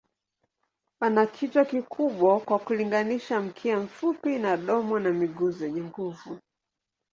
[1.01, 6.39] Wana kichwa kikubwa kwa kulinganisha, mkia mfupi na domo na miguu zenye nguvu.